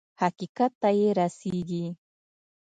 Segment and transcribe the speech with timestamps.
[0.21, 1.85] حقيقت ته يې رسېږي.